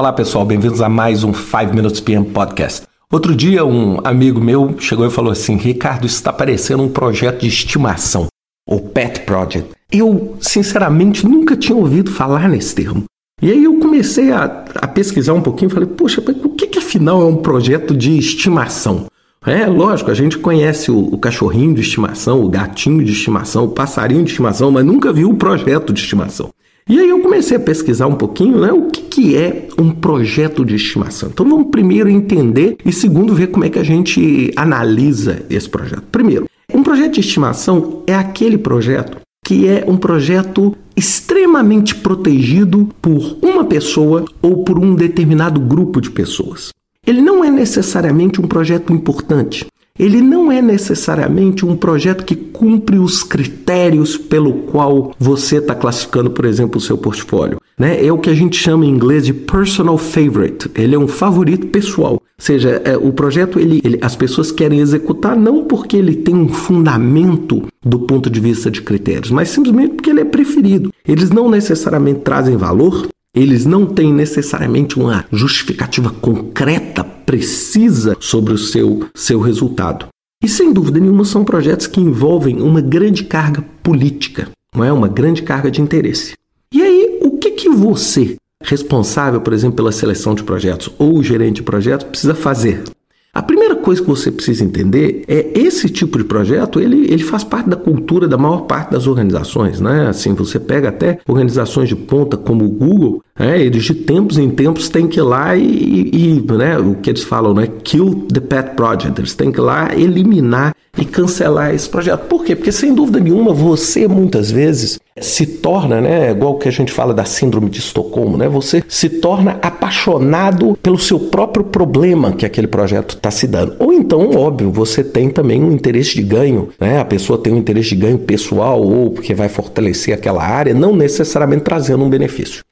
Olá 0.00 0.14
pessoal, 0.14 0.46
bem-vindos 0.46 0.80
a 0.80 0.88
mais 0.88 1.24
um 1.24 1.34
5 1.34 1.74
Minutes 1.74 2.00
PM 2.00 2.24
Podcast. 2.24 2.86
Outro 3.12 3.36
dia 3.36 3.66
um 3.66 3.98
amigo 4.02 4.40
meu 4.40 4.74
chegou 4.78 5.06
e 5.06 5.10
falou 5.10 5.30
assim: 5.30 5.56
Ricardo, 5.56 6.06
isso 6.06 6.16
está 6.16 6.32
parecendo 6.32 6.82
um 6.82 6.88
projeto 6.88 7.42
de 7.42 7.48
estimação, 7.48 8.26
ou 8.66 8.80
pet 8.80 9.20
project. 9.26 9.68
Eu, 9.92 10.38
sinceramente, 10.40 11.26
nunca 11.26 11.54
tinha 11.54 11.76
ouvido 11.76 12.10
falar 12.10 12.48
nesse 12.48 12.74
termo. 12.74 13.04
E 13.42 13.52
aí 13.52 13.62
eu 13.62 13.78
comecei 13.78 14.32
a, 14.32 14.64
a 14.76 14.88
pesquisar 14.88 15.34
um 15.34 15.42
pouquinho 15.42 15.68
e 15.68 15.74
falei, 15.74 15.88
poxa, 15.90 16.22
o 16.22 16.48
que, 16.48 16.66
que 16.66 16.78
afinal 16.78 17.20
é 17.20 17.26
um 17.26 17.36
projeto 17.36 17.94
de 17.94 18.16
estimação? 18.16 19.04
É, 19.44 19.66
lógico, 19.66 20.10
a 20.10 20.14
gente 20.14 20.38
conhece 20.38 20.90
o, 20.90 20.98
o, 20.98 21.18
cachorrinho 21.18 21.74
de 21.74 21.82
estimação, 21.82 22.42
o 22.42 22.48
gatinho 22.48 23.04
de 23.04 23.12
estimação, 23.12 23.64
o 23.64 23.68
passarinho 23.68 24.24
de 24.24 24.30
estimação, 24.30 24.70
mas 24.70 24.82
nunca 24.82 25.12
viu 25.12 25.28
o 25.28 25.36
projeto 25.36 25.92
de 25.92 26.00
estimação. 26.00 26.48
E 26.90 26.98
aí 26.98 27.08
eu 27.08 27.20
comecei 27.20 27.56
a 27.56 27.60
pesquisar 27.60 28.08
um 28.08 28.16
pouquinho 28.16 28.58
né, 28.58 28.72
o 28.72 28.90
que, 28.90 29.02
que 29.02 29.36
é 29.36 29.68
um 29.78 29.92
projeto 29.92 30.64
de 30.64 30.74
estimação. 30.74 31.28
Então 31.32 31.48
vamos 31.48 31.68
primeiro 31.70 32.08
entender 32.08 32.76
e 32.84 32.92
segundo 32.92 33.32
ver 33.32 33.46
como 33.46 33.64
é 33.64 33.70
que 33.70 33.78
a 33.78 33.84
gente 33.84 34.50
analisa 34.56 35.40
esse 35.48 35.68
projeto. 35.68 36.02
Primeiro, 36.10 36.46
um 36.74 36.82
projeto 36.82 37.12
de 37.12 37.20
estimação 37.20 38.02
é 38.08 38.14
aquele 38.16 38.58
projeto 38.58 39.18
que 39.46 39.68
é 39.68 39.84
um 39.86 39.96
projeto 39.96 40.76
extremamente 40.96 41.94
protegido 41.94 42.88
por 43.00 43.38
uma 43.40 43.64
pessoa 43.64 44.24
ou 44.42 44.64
por 44.64 44.76
um 44.76 44.96
determinado 44.96 45.60
grupo 45.60 46.00
de 46.00 46.10
pessoas. 46.10 46.70
Ele 47.06 47.20
não 47.20 47.44
é 47.44 47.52
necessariamente 47.52 48.40
um 48.40 48.48
projeto 48.48 48.92
importante 48.92 49.64
ele 50.00 50.22
não 50.22 50.50
é 50.50 50.62
necessariamente 50.62 51.66
um 51.66 51.76
projeto 51.76 52.24
que 52.24 52.34
cumpre 52.34 52.98
os 52.98 53.22
critérios 53.22 54.16
pelo 54.16 54.54
qual 54.62 55.14
você 55.18 55.56
está 55.56 55.74
classificando, 55.74 56.30
por 56.30 56.46
exemplo, 56.46 56.78
o 56.78 56.80
seu 56.80 56.96
portfólio. 56.96 57.60
Né? 57.78 58.02
É 58.06 58.10
o 58.10 58.16
que 58.16 58.30
a 58.30 58.34
gente 58.34 58.56
chama 58.56 58.86
em 58.86 58.88
inglês 58.88 59.26
de 59.26 59.34
personal 59.34 59.98
favorite. 59.98 60.70
Ele 60.74 60.94
é 60.94 60.98
um 60.98 61.06
favorito 61.06 61.66
pessoal. 61.66 62.14
Ou 62.14 62.20
seja, 62.38 62.80
é, 62.82 62.96
o 62.96 63.12
projeto 63.12 63.60
ele, 63.60 63.82
ele, 63.84 63.98
as 64.00 64.16
pessoas 64.16 64.50
querem 64.50 64.80
executar 64.80 65.36
não 65.36 65.64
porque 65.64 65.98
ele 65.98 66.14
tem 66.14 66.34
um 66.34 66.48
fundamento 66.48 67.62
do 67.84 68.00
ponto 68.00 68.30
de 68.30 68.40
vista 68.40 68.70
de 68.70 68.80
critérios, 68.80 69.30
mas 69.30 69.50
simplesmente 69.50 69.96
porque 69.96 70.08
ele 70.08 70.20
é 70.20 70.24
preferido. 70.24 70.90
Eles 71.06 71.30
não 71.30 71.50
necessariamente 71.50 72.20
trazem 72.20 72.56
valor, 72.56 73.06
eles 73.34 73.64
não 73.64 73.86
têm 73.86 74.12
necessariamente 74.12 74.98
uma 74.98 75.24
justificativa 75.30 76.10
concreta, 76.10 77.04
precisa 77.04 78.16
sobre 78.18 78.52
o 78.52 78.58
seu, 78.58 79.08
seu 79.14 79.40
resultado. 79.40 80.06
E 80.42 80.48
sem 80.48 80.72
dúvida 80.72 80.98
nenhuma 80.98 81.24
são 81.24 81.44
projetos 81.44 81.86
que 81.86 82.00
envolvem 82.00 82.60
uma 82.60 82.80
grande 82.80 83.24
carga 83.24 83.62
política, 83.82 84.48
não 84.74 84.82
é? 84.82 84.92
Uma 84.92 85.08
grande 85.08 85.42
carga 85.42 85.70
de 85.70 85.80
interesse. 85.80 86.34
E 86.72 86.80
aí, 86.82 87.18
o 87.22 87.38
que, 87.38 87.50
que 87.50 87.68
você, 87.68 88.36
responsável, 88.62 89.40
por 89.40 89.52
exemplo, 89.52 89.76
pela 89.76 89.92
seleção 89.92 90.34
de 90.34 90.42
projetos 90.42 90.90
ou 90.98 91.22
gerente 91.22 91.56
de 91.56 91.62
projetos, 91.62 92.06
precisa 92.06 92.34
fazer 92.34 92.84
a 93.32 93.40
primeira 93.40 93.76
coisa 93.76 94.02
que 94.02 94.08
você 94.08 94.30
precisa 94.30 94.64
entender 94.64 95.22
é 95.28 95.56
esse 95.56 95.88
tipo 95.88 96.18
de 96.18 96.24
projeto, 96.24 96.80
ele, 96.80 97.06
ele 97.12 97.22
faz 97.22 97.44
parte 97.44 97.70
da 97.70 97.76
cultura 97.76 98.26
da 98.26 98.36
maior 98.36 98.62
parte 98.62 98.90
das 98.90 99.06
organizações, 99.06 99.80
né? 99.80 100.08
Assim, 100.08 100.34
você 100.34 100.58
pega 100.58 100.88
até 100.88 101.20
organizações 101.28 101.88
de 101.88 101.94
ponta 101.94 102.36
como 102.36 102.64
o 102.64 102.70
Google, 102.70 103.22
né? 103.40 103.60
eles 103.60 103.84
de 103.84 103.94
tempos 103.94 104.36
em 104.36 104.50
tempos 104.50 104.90
têm 104.90 105.08
que 105.08 105.18
ir 105.18 105.22
lá 105.22 105.56
e, 105.56 106.10
e 106.12 106.44
né? 106.52 106.78
o 106.78 106.96
que 106.96 107.08
eles 107.08 107.22
falam, 107.22 107.54
né? 107.54 107.66
Kill 107.82 108.26
the 108.32 108.40
pet 108.40 108.74
project, 108.76 109.18
eles 109.18 109.34
têm 109.34 109.50
que 109.50 109.58
ir 109.58 109.62
lá 109.62 109.88
eliminar 109.96 110.74
e 110.98 111.04
cancelar 111.04 111.74
esse 111.74 111.88
projeto. 111.88 112.26
Por 112.26 112.44
quê? 112.44 112.54
Porque 112.54 112.70
sem 112.70 112.94
dúvida 112.94 113.18
nenhuma 113.18 113.54
você 113.54 114.06
muitas 114.06 114.50
vezes 114.50 115.00
se 115.20 115.46
torna, 115.46 116.00
né, 116.00 116.30
igual 116.30 116.56
que 116.58 116.68
a 116.68 116.72
gente 116.72 116.92
fala 116.92 117.12
da 117.12 117.24
síndrome 117.24 117.68
de 117.68 117.78
Estocolmo, 117.78 118.36
né? 118.36 118.48
Você 118.48 118.82
se 118.88 119.08
torna 119.08 119.58
apaixonado 119.62 120.78
pelo 120.82 120.98
seu 120.98 121.18
próprio 121.18 121.64
problema 121.64 122.32
que 122.32 122.44
aquele 122.44 122.66
projeto 122.66 123.14
está 123.16 123.30
se 123.30 123.46
dando. 123.46 123.76
Ou 123.78 123.92
então, 123.92 124.30
óbvio, 124.36 124.70
você 124.70 125.04
tem 125.04 125.30
também 125.30 125.62
um 125.62 125.72
interesse 125.72 126.14
de 126.14 126.22
ganho, 126.22 126.68
né? 126.78 127.00
A 127.00 127.04
pessoa 127.04 127.38
tem 127.38 127.52
um 127.52 127.58
interesse 127.58 127.90
de 127.90 127.96
ganho 127.96 128.18
pessoal 128.18 128.82
ou 128.82 129.10
porque 129.10 129.34
vai 129.34 129.48
fortalecer 129.48 130.14
aquela 130.14 130.42
área, 130.42 130.74
não 130.74 130.94
necessariamente 130.94 131.64
trazendo 131.64 132.04
um 132.04 132.10
benefício. 132.10 132.62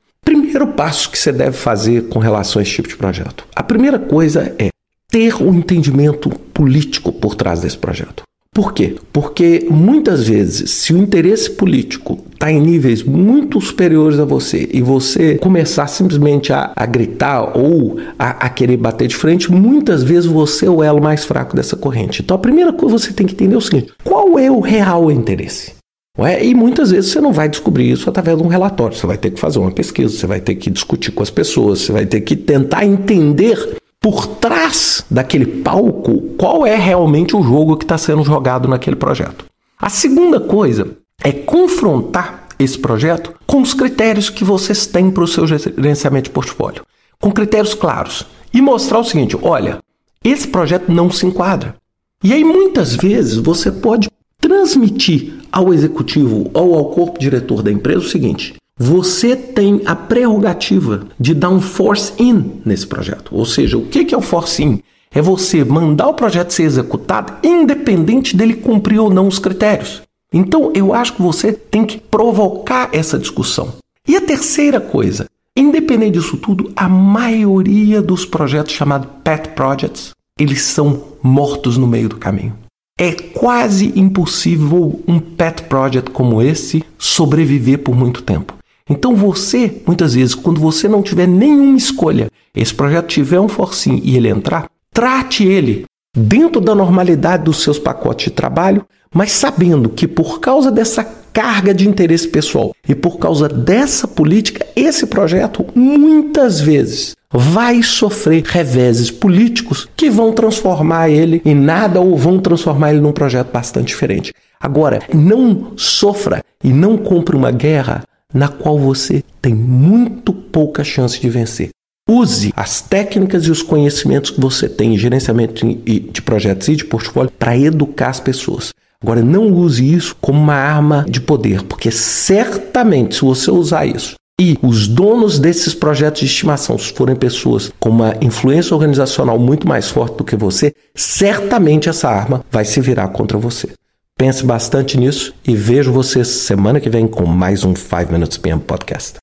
Primeiro 0.59 0.77
passo 0.77 1.09
que 1.09 1.17
você 1.17 1.31
deve 1.31 1.57
fazer 1.57 2.09
com 2.09 2.19
relação 2.19 2.59
a 2.59 2.65
esse 2.65 2.73
tipo 2.73 2.89
de 2.89 2.97
projeto. 2.97 3.47
A 3.55 3.63
primeira 3.63 3.97
coisa 3.97 4.53
é 4.59 4.71
ter 5.09 5.41
um 5.41 5.55
entendimento 5.55 6.31
político 6.53 7.13
por 7.13 7.37
trás 7.37 7.61
desse 7.61 7.79
projeto. 7.79 8.25
Por 8.53 8.73
quê? 8.73 8.97
Porque 9.13 9.69
muitas 9.71 10.27
vezes, 10.27 10.73
se 10.73 10.93
o 10.93 10.99
interesse 10.99 11.49
político 11.49 12.19
está 12.33 12.51
em 12.51 12.61
níveis 12.61 13.05
muito 13.05 13.61
superiores 13.61 14.19
a 14.19 14.25
você 14.25 14.69
e 14.73 14.83
você 14.83 15.39
começar 15.39 15.87
simplesmente 15.87 16.53
a, 16.53 16.73
a 16.75 16.87
gritar 16.87 17.57
ou 17.57 18.01
a, 18.19 18.31
a, 18.47 18.49
querer 18.49 18.79
bater 18.79 19.07
de 19.07 19.15
frente, 19.15 19.53
muitas 19.53 20.03
vezes 20.03 20.27
você 20.27 20.67
é 20.67 20.71
o 20.71 20.83
elo 20.83 21.01
mais 21.01 21.25
fraco 21.25 21.55
dessa 21.55 21.77
corrente. 21.77 22.21
Então 22.21 22.37
a 22.37 22.41
primeira 22.41 22.73
coisa 22.73 22.97
que 22.97 23.03
você 23.03 23.13
tem 23.13 23.29
que 23.29 23.35
entender 23.35 23.55
é 23.55 23.59
o 23.59 23.61
seguinte: 23.61 23.93
qual 24.03 24.37
é 24.37 24.51
o 24.51 24.59
real 24.59 25.09
interesse? 25.09 25.78
E 26.19 26.53
muitas 26.53 26.91
vezes 26.91 27.13
você 27.13 27.21
não 27.21 27.33
vai 27.33 27.49
descobrir 27.49 27.91
isso 27.91 28.09
através 28.09 28.37
de 28.37 28.43
um 28.43 28.49
relatório. 28.49 28.97
Você 28.97 29.07
vai 29.07 29.17
ter 29.17 29.31
que 29.31 29.39
fazer 29.39 29.61
uma 29.61 29.71
pesquisa, 29.71 30.17
você 30.17 30.27
vai 30.27 30.41
ter 30.41 30.57
que 30.57 30.69
discutir 30.69 31.13
com 31.13 31.23
as 31.23 31.31
pessoas, 31.31 31.81
você 31.81 31.93
vai 31.93 32.07
ter 32.07 32.23
que 32.23 32.35
tentar 32.35 32.85
entender 32.85 33.77
por 34.01 34.27
trás 34.27 35.05
daquele 35.11 35.47
palco 35.47 36.21
qual 36.37 36.67
é 36.67 36.77
realmente 36.77 37.37
o 37.37 37.43
jogo 37.43 37.77
que 37.77 37.85
está 37.85 37.97
sendo 37.97 38.25
jogado 38.25 38.69
naquele 38.69 38.97
projeto. 38.97 39.45
A 39.79 39.89
segunda 39.89 40.41
coisa 40.41 40.89
é 41.23 41.31
confrontar 41.31 42.49
esse 42.59 42.79
projeto 42.79 43.33
com 43.47 43.61
os 43.61 43.73
critérios 43.73 44.29
que 44.29 44.43
vocês 44.43 44.87
têm 44.87 45.11
para 45.11 45.23
o 45.23 45.29
seu 45.29 45.47
gerenciamento 45.47 46.25
de 46.25 46.35
portfólio, 46.35 46.85
com 47.21 47.31
critérios 47.31 47.75
claros, 47.75 48.27
e 48.53 48.61
mostrar 48.61 48.99
o 48.99 49.05
seguinte: 49.05 49.37
olha, 49.41 49.79
esse 50.25 50.49
projeto 50.49 50.91
não 50.91 51.11
se 51.11 51.27
enquadra. 51.27 51.77
E 52.23 52.33
aí 52.33 52.43
muitas 52.43 52.97
vezes 52.97 53.37
você 53.37 53.71
pode 53.71 54.09
transmitir 54.49 55.35
ao 55.53 55.75
executivo 55.75 56.51
ou 56.55 56.75
ao 56.75 56.87
corpo 56.87 57.21
diretor 57.21 57.63
da 57.63 57.71
empresa 57.71 58.01
o 58.01 58.09
seguinte: 58.09 58.55
você 58.79 59.37
tem 59.37 59.83
a 59.85 59.95
prerrogativa 59.95 61.07
de 61.21 61.35
dar 61.35 61.51
um 61.51 61.61
force 61.61 62.15
in 62.19 62.53
nesse 62.65 62.87
projeto. 62.87 63.35
Ou 63.35 63.45
seja, 63.45 63.77
o 63.77 63.85
que 63.87 64.15
é 64.15 64.17
o 64.17 64.23
force 64.23 64.63
in? 64.63 64.81
É 65.11 65.21
você 65.21 65.65
mandar 65.65 66.09
o 66.09 66.15
projeto 66.15 66.51
ser 66.51 66.63
executado 66.65 67.35
independente 67.43 68.35
dele 68.35 68.55
cumprir 68.55 68.99
ou 68.99 69.11
não 69.11 69.29
os 69.29 69.39
critérios. 69.39 70.03
Então, 70.33 70.71
eu 70.75 70.95
acho 70.95 71.15
que 71.15 71.23
você 71.23 71.53
tem 71.53 71.85
que 71.85 71.99
provocar 71.99 72.91
essa 72.93 73.19
discussão. 73.19 73.75
E 74.07 74.17
a 74.17 74.21
terceira 74.21 74.81
coisa, 74.81 75.27
independente 75.57 76.19
disso 76.19 76.37
tudo, 76.37 76.71
a 76.77 76.89
maioria 76.89 78.01
dos 78.03 78.27
projetos 78.27 78.75
chamados 78.75 79.09
pet 79.25 79.51
projects, 79.51 80.11
eles 80.39 80.63
são 80.63 81.03
mortos 81.23 81.77
no 81.79 81.87
meio 81.87 82.11
do 82.11 82.17
caminho. 82.17 82.55
É 82.99 83.13
quase 83.13 83.93
impossível 83.95 85.01
um 85.07 85.21
pet 85.21 85.63
project 85.63 86.11
como 86.11 86.43
esse 86.43 86.83
sobreviver 86.99 87.79
por 87.79 87.95
muito 87.95 88.23
tempo. 88.23 88.55
Então 88.91 89.15
você, 89.15 89.81
muitas 89.87 90.15
vezes, 90.15 90.35
quando 90.35 90.61
você 90.61 90.89
não 90.89 91.01
tiver 91.01 91.29
nenhuma 91.29 91.77
escolha, 91.77 92.29
esse 92.55 92.75
projeto 92.75 93.07
tiver 93.07 93.39
um 93.39 93.49
forcinho 93.49 94.01
e 94.03 94.17
ele 94.17 94.29
entrar, 94.29 94.69
trate 94.93 95.45
ele 95.45 95.85
dentro 96.17 96.61
da 96.61 96.75
normalidade 96.75 97.45
dos 97.45 97.63
seus 97.63 97.79
pacotes 97.79 98.25
de 98.25 98.31
trabalho, 98.33 98.85
mas 99.15 99.31
sabendo 99.31 99.89
que 99.89 100.09
por 100.09 100.41
causa 100.41 100.71
dessa 100.71 101.05
carga 101.33 101.73
de 101.73 101.89
interesse 101.89 102.27
pessoal 102.27 102.75
e 102.89 102.95
por 102.95 103.19
causa 103.19 103.49
dessa 103.49 104.09
política, 104.09 104.67
esse 104.75 105.07
projeto 105.07 105.65
muitas 105.75 106.61
vezes 106.61 107.15
vai 107.33 107.83
sofrer 107.83 108.43
reveses 108.45 109.11
políticos 109.11 109.89
que 109.97 110.09
vão 110.09 110.33
transformar 110.33 111.11
ele 111.11 111.43
em 111.45 111.55
nada 111.55 112.01
ou 112.01 112.17
vão 112.17 112.39
transformar 112.39 112.91
ele 112.91 113.01
num 113.01 113.13
projeto 113.13 113.53
bastante 113.53 113.89
diferente. 113.89 114.33
Agora, 114.61 115.01
não 115.13 115.73
sofra 115.77 116.43
e 116.65 116.73
não 116.73 116.97
compre 116.97 117.37
uma 117.37 117.51
guerra 117.51 118.03
na 118.33 118.49
qual 118.49 118.79
você 118.79 119.23
tem 119.41 119.55
muito 119.55 120.33
pouca 120.33 120.83
chance 120.83 121.21
de 121.21 121.29
vencer. 121.29 121.71
Use 122.11 122.53
as 122.57 122.81
técnicas 122.81 123.45
e 123.45 123.51
os 123.51 123.63
conhecimentos 123.63 124.31
que 124.31 124.41
você 124.41 124.69
tem 124.69 124.95
em 124.95 124.99
gerenciamento 124.99 125.67
de 125.67 126.23
projetos 126.23 126.69
e 126.69 126.77
de 126.77 126.85
portfólio 126.85 127.31
para 127.39 127.57
educar 127.57 128.09
as 128.09 128.21
pessoas. 128.21 128.73
Agora, 129.01 129.23
não 129.23 129.53
use 129.53 129.95
isso 129.95 130.17
como 130.21 130.41
uma 130.41 130.55
arma 130.55 131.07
de 131.09 131.21
poder, 131.21 131.63
porque 131.63 131.91
certamente, 131.91 133.17
se 133.17 133.21
você 133.21 133.51
usar 133.51 133.87
isso 133.87 134.18
e 134.41 134.57
os 134.63 134.87
donos 134.87 135.39
desses 135.39 135.75
projetos 135.75 136.21
de 136.21 136.27
estimação 136.27 136.79
forem 136.79 137.17
pessoas 137.17 137.73
com 137.81 137.89
uma 137.89 138.15
influência 138.21 138.75
organizacional 138.75 139.39
muito 139.39 139.67
mais 139.67 139.91
forte 139.91 140.17
do 140.17 140.25
que 140.25 140.37
você, 140.37 140.73
certamente 140.95 141.89
essa 141.89 142.09
arma 142.09 142.45
vai 142.51 142.65
se 142.65 142.81
virar 142.81 143.09
contra 143.09 143.37
você. 143.37 143.69
Pense 144.17 144.45
bastante 144.45 144.99
nisso 144.99 145.35
e 145.47 145.55
vejo 145.55 145.93
você 145.93 146.25
semana 146.25 146.81
que 146.81 146.91
vem 146.91 147.07
com 147.07 147.27
mais 147.27 147.65
um 147.65 147.75
5 147.75 148.13
Minutes 148.13 148.39
PM 148.39 148.61
Podcast. 148.61 149.19